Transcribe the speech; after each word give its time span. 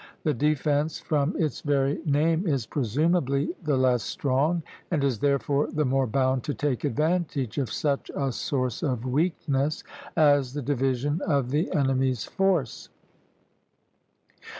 The 0.23 0.33
defence, 0.33 0.97
from 0.99 1.35
its 1.37 1.61
very 1.61 2.01
name, 2.07 2.47
is 2.47 2.65
presumably 2.65 3.53
the 3.63 3.77
less 3.77 4.01
strong, 4.01 4.63
and 4.89 5.03
is 5.03 5.19
therefore 5.19 5.67
the 5.67 5.85
more 5.85 6.07
bound 6.07 6.41
to 6.45 6.55
take 6.55 6.83
advantage 6.83 7.59
of 7.59 7.71
such 7.71 8.09
a 8.15 8.31
source 8.31 8.81
of 8.81 9.05
weakness 9.05 9.83
as 10.17 10.53
the 10.53 10.63
division 10.63 11.21
of 11.27 11.51
the 11.51 11.71
enemy's 11.71 12.23
force. 12.25 12.89